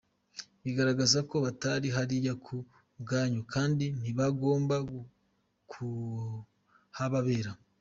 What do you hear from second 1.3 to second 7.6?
batari hariya ku bwanyu kandi ntibagomba kuhababera.